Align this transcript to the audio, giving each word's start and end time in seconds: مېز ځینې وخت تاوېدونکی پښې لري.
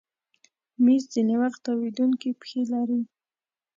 مېز 0.83 1.03
ځینې 1.13 1.35
وخت 1.41 1.59
تاوېدونکی 1.65 2.29
پښې 2.39 2.61
لري. 2.73 3.01